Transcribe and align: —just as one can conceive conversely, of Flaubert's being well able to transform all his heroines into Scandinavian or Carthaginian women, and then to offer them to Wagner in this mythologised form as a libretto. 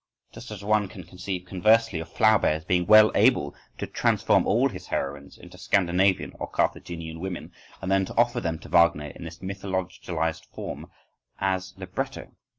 —just 0.31 0.49
as 0.49 0.63
one 0.63 0.87
can 0.87 1.03
conceive 1.03 1.45
conversely, 1.45 1.99
of 1.99 2.09
Flaubert's 2.11 2.65
being 2.65 2.87
well 2.87 3.11
able 3.13 3.53
to 3.77 3.85
transform 3.85 4.47
all 4.47 4.67
his 4.67 4.87
heroines 4.87 5.37
into 5.37 5.59
Scandinavian 5.59 6.33
or 6.39 6.47
Carthaginian 6.47 7.19
women, 7.19 7.51
and 7.83 7.91
then 7.91 8.05
to 8.05 8.17
offer 8.17 8.39
them 8.41 8.57
to 8.61 8.67
Wagner 8.69 9.09
in 9.11 9.25
this 9.25 9.37
mythologised 9.43 10.47
form 10.47 10.89
as 11.39 11.75
a 11.77 11.81
libretto. 11.81 12.31